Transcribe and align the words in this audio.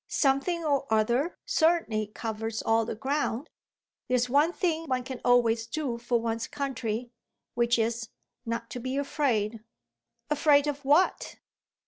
"'Something 0.07 0.65
or 0.65 0.91
other' 0.91 1.37
certainly 1.45 2.07
covers 2.07 2.63
all 2.63 2.85
the 2.85 2.95
ground. 2.95 3.51
There's 4.07 4.31
one 4.31 4.51
thing 4.51 4.85
one 4.87 5.03
can 5.03 5.21
always 5.23 5.67
do 5.67 5.99
for 5.99 6.19
one's 6.19 6.47
country, 6.47 7.11
which 7.53 7.77
is 7.77 8.09
not 8.43 8.71
to 8.71 8.79
be 8.79 8.97
afraid." 8.97 9.59
"Afraid 10.31 10.65
of 10.65 10.83
what?" 10.83 11.35